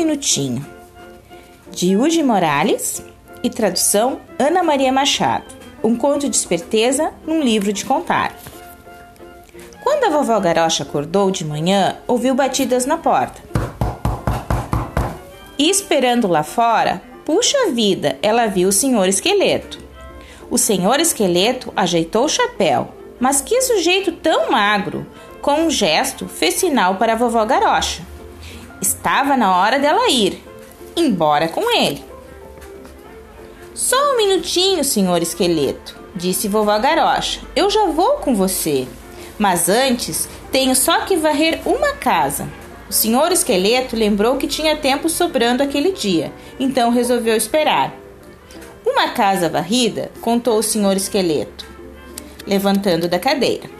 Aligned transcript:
minutinho. 0.00 0.64
De 1.70 1.94
Uge 1.94 2.22
Morales 2.22 3.04
e 3.42 3.50
tradução 3.50 4.18
Ana 4.38 4.62
Maria 4.62 4.90
Machado. 4.90 5.44
Um 5.84 5.94
conto 5.94 6.26
de 6.26 6.34
esperteza 6.34 7.12
num 7.26 7.42
livro 7.42 7.70
de 7.70 7.84
contar. 7.84 8.34
Quando 9.82 10.04
a 10.04 10.08
vovó 10.08 10.40
Garocha 10.40 10.84
acordou 10.84 11.30
de 11.30 11.44
manhã, 11.44 11.98
ouviu 12.08 12.34
batidas 12.34 12.86
na 12.86 12.96
porta. 12.96 13.42
E 15.58 15.68
esperando 15.68 16.26
lá 16.26 16.42
fora, 16.42 17.02
puxa 17.26 17.70
vida, 17.70 18.18
ela 18.22 18.46
viu 18.46 18.70
o 18.70 18.72
senhor 18.72 19.06
esqueleto. 19.06 19.78
O 20.50 20.56
senhor 20.56 20.98
esqueleto 20.98 21.70
ajeitou 21.76 22.24
o 22.24 22.28
chapéu, 22.28 22.94
mas 23.20 23.42
que 23.42 23.60
sujeito 23.60 24.12
tão 24.12 24.50
magro! 24.50 25.06
Com 25.42 25.66
um 25.66 25.70
gesto, 25.70 26.26
fez 26.26 26.54
sinal 26.54 26.96
para 26.96 27.12
a 27.12 27.16
vovó 27.16 27.44
Garocha. 27.44 28.09
Estava 28.80 29.36
na 29.36 29.56
hora 29.56 29.78
dela 29.78 30.08
ir, 30.08 30.42
embora 30.96 31.48
com 31.48 31.70
ele. 31.76 32.02
Só 33.74 33.96
um 34.12 34.16
minutinho, 34.16 34.82
senhor 34.82 35.22
esqueleto, 35.22 35.98
disse 36.14 36.48
vovó 36.48 36.78
Garocha. 36.78 37.40
Eu 37.54 37.70
já 37.70 37.86
vou 37.86 38.14
com 38.14 38.34
você. 38.34 38.86
Mas 39.38 39.68
antes, 39.68 40.28
tenho 40.52 40.74
só 40.74 41.00
que 41.00 41.16
varrer 41.16 41.60
uma 41.64 41.92
casa. 41.92 42.48
O 42.88 42.92
senhor 42.92 43.30
esqueleto 43.32 43.96
lembrou 43.96 44.36
que 44.36 44.48
tinha 44.48 44.76
tempo 44.76 45.08
sobrando 45.08 45.62
aquele 45.62 45.92
dia, 45.92 46.32
então 46.58 46.90
resolveu 46.90 47.36
esperar. 47.36 47.94
Uma 48.84 49.10
casa 49.10 49.48
varrida, 49.48 50.10
contou 50.20 50.58
o 50.58 50.62
senhor 50.62 50.96
esqueleto, 50.96 51.66
levantando 52.46 53.08
da 53.08 53.18
cadeira. 53.18 53.79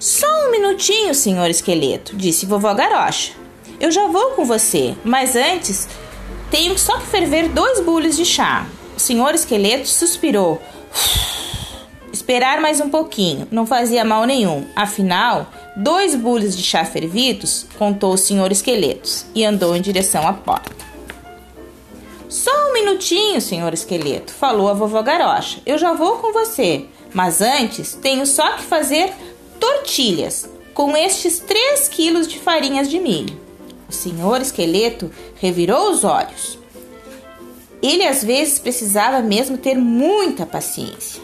Só 0.00 0.26
um 0.46 0.50
minutinho, 0.50 1.14
senhor 1.14 1.50
esqueleto, 1.50 2.16
disse 2.16 2.46
vovó 2.46 2.72
Garocha. 2.72 3.34
Eu 3.78 3.90
já 3.90 4.06
vou 4.06 4.30
com 4.30 4.46
você, 4.46 4.96
mas 5.04 5.36
antes 5.36 5.86
tenho 6.50 6.78
só 6.78 6.96
que 6.96 7.06
ferver 7.06 7.50
dois 7.50 7.80
bules 7.80 8.16
de 8.16 8.24
chá. 8.24 8.66
O 8.96 8.98
senhor 8.98 9.34
esqueleto 9.34 9.86
suspirou. 9.86 10.58
Esperar 12.10 12.62
mais 12.62 12.80
um 12.80 12.88
pouquinho, 12.88 13.46
não 13.50 13.66
fazia 13.66 14.02
mal 14.02 14.24
nenhum. 14.24 14.66
Afinal, 14.74 15.50
dois 15.76 16.14
bules 16.14 16.56
de 16.56 16.62
chá 16.62 16.82
fervidos, 16.82 17.66
contou 17.78 18.14
o 18.14 18.18
senhor 18.18 18.50
esqueleto 18.50 19.26
e 19.34 19.44
andou 19.44 19.76
em 19.76 19.82
direção 19.82 20.26
à 20.26 20.32
porta. 20.32 20.80
Só 22.26 22.50
um 22.70 22.72
minutinho, 22.72 23.38
senhor 23.38 23.74
esqueleto, 23.74 24.32
falou 24.32 24.70
a 24.70 24.72
vovó 24.72 25.02
Garocha. 25.02 25.60
Eu 25.66 25.76
já 25.76 25.92
vou 25.92 26.16
com 26.18 26.32
você, 26.32 26.86
mas 27.12 27.42
antes 27.42 27.94
tenho 27.94 28.24
só 28.24 28.52
que 28.52 28.62
fazer 28.62 29.12
tortilhas 29.70 30.48
com 30.74 30.96
estes 30.96 31.38
3 31.38 31.88
quilos 31.88 32.26
de 32.26 32.38
farinhas 32.38 32.88
de 32.88 32.98
milho. 32.98 33.38
O 33.88 33.92
senhor 33.92 34.40
esqueleto 34.40 35.10
revirou 35.36 35.90
os 35.90 36.02
olhos. 36.02 36.58
Ele 37.82 38.04
às 38.04 38.22
vezes 38.24 38.58
precisava 38.58 39.20
mesmo 39.20 39.56
ter 39.56 39.76
muita 39.76 40.44
paciência. 40.44 41.22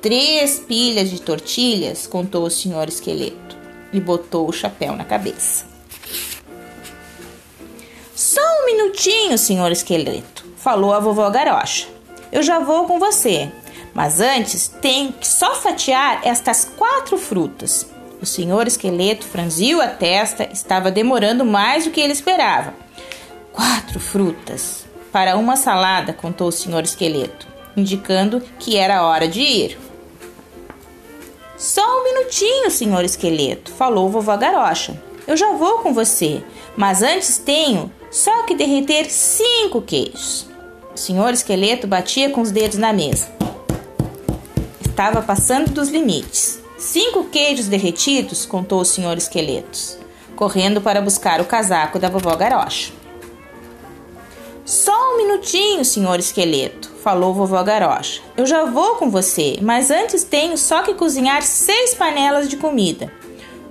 Três 0.00 0.58
pilhas 0.58 1.10
de 1.10 1.20
tortilhas, 1.20 2.06
contou 2.06 2.44
o 2.44 2.50
senhor 2.50 2.88
esqueleto 2.88 3.56
e 3.92 4.00
botou 4.00 4.48
o 4.48 4.52
chapéu 4.52 4.94
na 4.94 5.04
cabeça. 5.04 5.66
Só 8.14 8.40
um 8.40 8.66
minutinho, 8.66 9.38
senhor 9.38 9.72
esqueleto, 9.72 10.44
falou 10.56 10.92
a 10.92 11.00
vovó 11.00 11.28
Garocha. 11.30 11.86
Eu 12.30 12.42
já 12.42 12.58
vou 12.58 12.86
com 12.86 12.98
você, 12.98 13.50
mas 13.94 14.20
antes 14.20 14.68
tenho 14.68 15.12
que 15.12 15.26
só 15.26 15.54
fatiar 15.54 16.20
estas 16.24 16.64
quatro 16.64 17.18
frutas. 17.18 17.86
O 18.20 18.26
senhor 18.26 18.66
esqueleto 18.66 19.24
franziu 19.24 19.80
a 19.80 19.88
testa, 19.88 20.48
estava 20.52 20.90
demorando 20.90 21.44
mais 21.44 21.84
do 21.84 21.90
que 21.90 22.00
ele 22.00 22.12
esperava. 22.12 22.74
Quatro 23.52 23.98
frutas 23.98 24.84
para 25.10 25.36
uma 25.36 25.56
salada, 25.56 26.12
contou 26.12 26.48
o 26.48 26.52
senhor 26.52 26.84
esqueleto, 26.84 27.46
indicando 27.76 28.40
que 28.58 28.76
era 28.76 29.04
hora 29.04 29.26
de 29.26 29.40
ir. 29.40 29.78
Só 31.56 31.82
um 31.82 32.04
minutinho, 32.04 32.70
senhor 32.70 33.04
esqueleto, 33.04 33.72
falou 33.72 34.08
vovó 34.08 34.36
Garocha. 34.36 35.00
Eu 35.26 35.36
já 35.36 35.52
vou 35.52 35.78
com 35.78 35.92
você, 35.92 36.42
mas 36.76 37.02
antes 37.02 37.38
tenho 37.38 37.92
só 38.10 38.44
que 38.44 38.54
derreter 38.54 39.10
cinco 39.10 39.82
queijos. 39.82 40.46
O 40.94 40.98
senhor 40.98 41.32
esqueleto 41.32 41.86
batia 41.86 42.30
com 42.30 42.40
os 42.40 42.50
dedos 42.50 42.78
na 42.78 42.92
mesa. 42.92 43.39
Estava 45.00 45.22
passando 45.22 45.70
dos 45.70 45.88
limites. 45.88 46.60
Cinco 46.76 47.24
queijos 47.24 47.68
derretidos, 47.68 48.44
contou 48.44 48.82
o 48.82 48.84
senhor 48.84 49.16
esqueleto, 49.16 49.98
correndo 50.36 50.82
para 50.82 51.00
buscar 51.00 51.40
o 51.40 51.46
casaco 51.46 51.98
da 51.98 52.10
vovó 52.10 52.36
Garocha. 52.36 52.92
Só 54.62 54.92
um 54.92 55.16
minutinho, 55.16 55.86
senhor 55.86 56.18
esqueleto, 56.18 56.90
falou 57.02 57.32
vovó 57.32 57.62
Garocha. 57.62 58.20
Eu 58.36 58.44
já 58.44 58.66
vou 58.66 58.96
com 58.96 59.10
você, 59.10 59.56
mas 59.62 59.90
antes 59.90 60.22
tenho 60.22 60.58
só 60.58 60.82
que 60.82 60.92
cozinhar 60.92 61.40
seis 61.40 61.94
panelas 61.94 62.46
de 62.46 62.58
comida. 62.58 63.10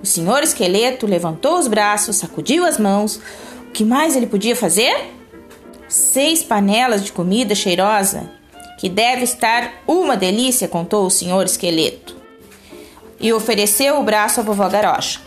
O 0.02 0.08
senhor 0.08 0.42
esqueleto 0.42 1.06
levantou 1.06 1.60
os 1.60 1.68
braços, 1.68 2.16
sacudiu 2.16 2.66
as 2.66 2.80
mãos. 2.80 3.22
O 3.68 3.72
que 3.72 3.86
mais 3.86 4.16
ele 4.16 4.26
podia 4.26 4.56
fazer? 4.56 5.14
Seis 5.88 6.42
panelas 6.42 7.04
de 7.04 7.12
comida 7.12 7.54
cheirosa, 7.54 8.39
que 8.80 8.88
deve 8.88 9.26
estar 9.26 9.84
uma 9.86 10.16
delícia, 10.16 10.66
contou 10.66 11.06
o 11.06 11.12
senhor 11.12 11.46
esqueleto. 11.46 12.16
E 13.20 13.34
ofereceu 13.34 14.00
o 14.00 14.04
braço 14.04 14.40
à 14.40 14.44
vovó 14.44 14.70
Garocha. 14.70 15.20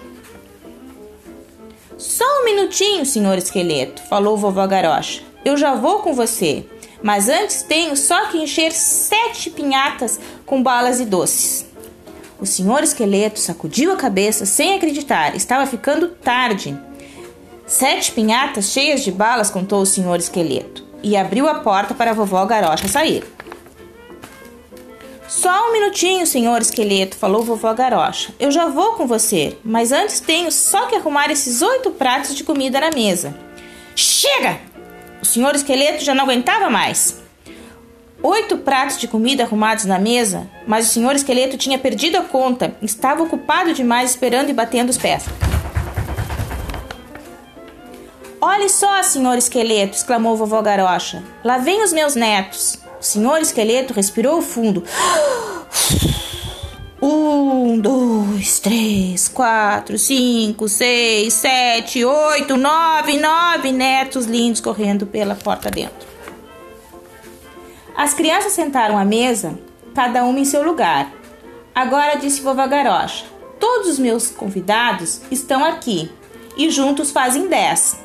Só 1.98 2.24
um 2.40 2.46
minutinho, 2.46 3.04
senhor 3.04 3.36
esqueleto, 3.36 4.00
falou 4.08 4.38
vovó 4.38 4.66
Garocha. 4.66 5.20
Eu 5.44 5.58
já 5.58 5.74
vou 5.74 5.98
com 5.98 6.14
você. 6.14 6.64
Mas 7.02 7.28
antes 7.28 7.62
tenho 7.62 7.94
só 7.94 8.28
que 8.28 8.38
encher 8.38 8.72
sete 8.72 9.50
pinhatas 9.50 10.19
com 10.46 10.62
balas 10.62 10.98
e 10.98 11.04
doces. 11.04 11.66
O 12.40 12.46
senhor 12.46 12.82
esqueleto 12.82 13.38
sacudiu 13.38 13.92
a 13.92 13.96
cabeça 13.96 14.46
sem 14.46 14.74
acreditar. 14.76 15.36
Estava 15.36 15.66
ficando 15.66 16.08
tarde. 16.08 16.74
Sete 17.66 18.12
pinhatas 18.12 18.70
cheias 18.70 19.02
de 19.02 19.12
balas, 19.12 19.50
contou 19.50 19.82
o 19.82 19.86
senhor 19.86 20.19
esqueleto, 20.19 20.86
e 21.02 21.16
abriu 21.16 21.48
a 21.48 21.56
porta 21.56 21.92
para 21.92 22.12
a 22.12 22.14
vovó 22.14 22.44
Garocha 22.46 22.88
sair. 22.88 23.31
Só 25.34 25.70
um 25.70 25.72
minutinho, 25.72 26.26
senhor 26.26 26.60
esqueleto, 26.60 27.16
falou 27.16 27.43
vovó 27.43 27.72
Garocha. 27.72 28.34
Eu 28.38 28.50
já 28.50 28.66
vou 28.66 28.93
com 28.97 29.06
você, 29.06 29.56
mas 29.65 29.91
antes 29.91 30.20
tenho 30.20 30.53
só 30.53 30.84
que 30.84 30.94
arrumar 30.94 31.31
esses 31.31 31.62
oito 31.62 31.91
pratos 31.91 32.34
de 32.34 32.44
comida 32.44 32.78
na 32.78 32.91
mesa. 32.91 33.34
Chega! 33.97 34.60
O 35.22 35.25
senhor 35.25 35.54
esqueleto 35.54 36.04
já 36.04 36.15
não 36.15 36.25
aguentava 36.25 36.69
mais. 36.69 37.19
Oito 38.22 38.59
pratos 38.59 38.98
de 38.98 39.09
comida 39.09 39.44
arrumados 39.44 39.87
na 39.87 39.98
mesa, 39.98 40.47
mas 40.66 40.87
o 40.87 40.93
senhor 40.93 41.16
esqueleto 41.16 41.56
tinha 41.56 41.78
perdido 41.78 42.19
a 42.19 42.25
conta. 42.25 42.76
Estava 42.82 43.22
ocupado 43.22 43.72
demais 43.72 44.10
esperando 44.10 44.50
e 44.50 44.53
batendo 44.53 44.91
os 44.91 44.99
pés. 44.99 45.25
Olhe 48.38 48.69
só, 48.69 49.03
senhor 49.03 49.38
esqueleto, 49.38 49.97
exclamou 49.97 50.37
vovó 50.37 50.60
Garocha. 50.60 51.22
Lá 51.43 51.56
vem 51.56 51.82
os 51.82 51.91
meus 51.91 52.14
netos. 52.14 52.81
O 53.02 53.04
senhor 53.04 53.40
esqueleto 53.40 53.92
respirou 53.92 54.40
fundo. 54.40 54.84
Um, 57.04 57.80
dois, 57.80 58.60
três, 58.60 59.26
quatro, 59.26 59.98
cinco, 59.98 60.68
seis, 60.68 61.32
sete, 61.34 62.04
oito, 62.04 62.56
nove, 62.56 63.18
nove 63.18 63.72
netos 63.72 64.26
lindos 64.26 64.60
correndo 64.60 65.04
pela 65.04 65.34
porta 65.34 65.68
dentro. 65.68 66.06
As 67.96 68.14
crianças 68.14 68.52
sentaram 68.52 68.96
à 68.96 69.04
mesa, 69.04 69.58
cada 69.96 70.22
uma 70.22 70.38
em 70.38 70.44
seu 70.44 70.62
lugar. 70.62 71.12
Agora 71.75 72.14
disse 72.14 72.40
vovó 72.40 72.69
Garocha: 72.69 73.25
Todos 73.58 73.88
os 73.88 73.99
meus 73.99 74.28
convidados 74.31 75.22
estão 75.28 75.64
aqui 75.64 76.08
e 76.56 76.70
juntos 76.70 77.10
fazem 77.10 77.49
dez. 77.49 77.96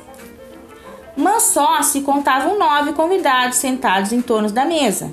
Mas 1.17 1.43
só 1.43 1.81
se 1.81 2.01
contavam 2.01 2.57
nove 2.57 2.93
convidados 2.93 3.57
sentados 3.57 4.13
em 4.13 4.21
torno 4.21 4.51
da 4.51 4.63
mesa. 4.63 5.11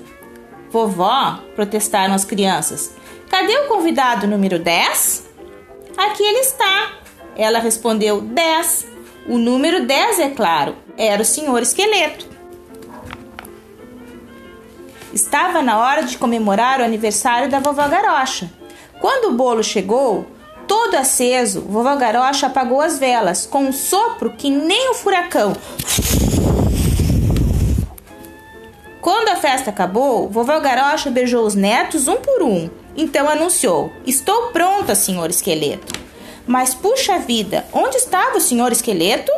Vovó, 0.71 1.41
protestaram 1.57 2.15
as 2.15 2.25
crianças, 2.25 2.95
Cadê 3.35 3.57
o 3.59 3.67
convidado 3.67 4.29
número 4.29 4.61
10? 4.61 5.29
Aqui 5.97 6.23
ele 6.23 6.39
está. 6.39 6.93
Ela 7.37 7.59
respondeu 7.59 8.21
10. 8.21 8.87
O 9.27 9.39
número 9.39 9.85
10, 9.85 10.21
é 10.21 10.31
claro, 10.31 10.77
era 10.97 11.21
o 11.21 11.25
senhor 11.25 11.61
esqueleto. 11.61 12.29
Estava 15.13 15.63
na 15.63 15.79
hora 15.79 16.05
de 16.05 16.17
comemorar 16.17 16.81
o 16.81 16.85
aniversário 16.85 17.51
da 17.51 17.59
vovó 17.59 17.89
Garocha. 17.89 18.49
Quando 19.01 19.33
o 19.33 19.37
bolo 19.37 19.65
chegou, 19.65 20.25
todo 20.75 20.97
aceso, 20.97 21.61
vovó 21.61 21.95
Garocha 21.95 22.49
apagou 22.49 22.81
as 22.81 22.99
velas 22.99 23.47
com 23.47 23.61
um 23.61 23.73
sopro 23.73 24.33
que 24.33 24.51
nem 24.51 24.91
o 24.91 24.95
furacão. 24.95 25.53
Quando 29.01 29.29
a 29.29 29.37
festa 29.37 29.71
acabou, 29.71 30.29
vovó 30.29 30.59
Garocha 30.59 31.13
beijou 31.13 31.47
os 31.47 31.55
netos 31.55 32.09
um 32.09 32.17
por 32.17 32.43
um 32.43 32.69
então 32.97 33.29
anunciou: 33.29 33.93
Estou 34.05 34.49
pronta, 34.49 34.97
senhor 34.97 35.31
esqueleto. 35.31 36.01
Mas 36.45 36.75
puxa 36.75 37.21
vida, 37.21 37.65
onde 37.73 37.97
estava 37.97 38.39
o 38.39 38.41
senhor 38.41 38.73
esqueleto? 38.73 39.31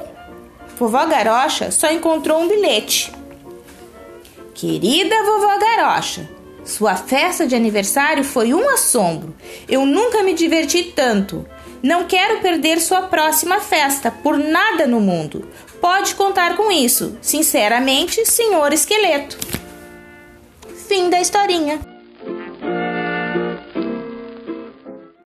Vovó 0.79 1.05
Garocha 1.05 1.71
só 1.71 1.91
encontrou 1.93 2.41
um 2.41 2.49
bilhete. 2.49 3.13
Querida 4.55 5.15
vovó 5.23 5.59
Garocha, 5.59 6.27
sua 6.67 6.97
festa 6.97 7.47
de 7.47 7.55
aniversário 7.55 8.25
foi 8.25 8.53
um 8.53 8.69
assombro. 8.69 9.35
Eu 9.69 9.87
nunca 9.87 10.23
me 10.23 10.35
diverti 10.35 10.93
tanto. 10.95 11.47
Não 11.83 12.05
quero 12.05 12.41
perder 12.41 12.81
sua 12.81 13.03
próxima 13.03 13.61
festa 13.61 14.11
por 14.11 14.37
nada 14.37 14.87
no 14.87 15.01
mundo. 15.01 15.49
Pode 15.81 16.17
contar 16.17 16.57
com 16.57 16.71
isso. 16.71 17.17
Sinceramente, 17.23 18.27
senhor 18.27 18.73
esqueleto. 18.73 19.39
Fim 20.89 21.09
da 21.09 21.21
historinha. 21.21 21.96